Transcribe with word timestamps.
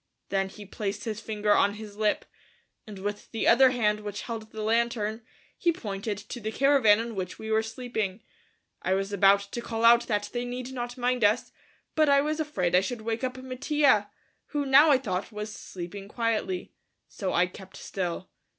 Then 0.29 0.49
he 0.49 0.65
placed 0.65 1.03
his 1.03 1.21
finger 1.21 1.51
on 1.53 1.75
his 1.75 1.95
lip, 1.95 2.25
and 2.87 2.97
with 2.97 3.29
the 3.29 3.47
other 3.47 3.69
hand 3.69 3.99
which 3.99 4.23
held 4.23 4.49
the 4.49 4.63
lantern, 4.63 5.21
he 5.55 5.71
pointed 5.71 6.17
to 6.17 6.39
the 6.39 6.51
caravan 6.51 6.99
in 6.99 7.13
which 7.13 7.37
we 7.37 7.51
were 7.51 7.61
sleeping. 7.61 8.23
I 8.81 8.95
was 8.95 9.13
about 9.13 9.41
to 9.41 9.61
call 9.61 9.85
out 9.85 10.07
that 10.07 10.31
they 10.33 10.43
need 10.43 10.71
not 10.73 10.97
mind 10.97 11.23
us, 11.23 11.51
but 11.93 12.09
I 12.09 12.19
was 12.19 12.39
afraid 12.39 12.73
I 12.75 12.81
should 12.81 13.01
wake 13.01 13.23
up 13.23 13.37
Mattia, 13.37 14.09
who 14.47 14.65
now, 14.65 14.89
I 14.89 14.97
thought, 14.97 15.31
was 15.31 15.53
sleeping 15.53 16.07
quietly, 16.07 16.73
so 17.07 17.33
I 17.33 17.45
kept 17.45 17.77
still. 17.77 18.27